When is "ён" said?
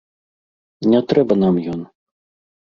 1.77-1.87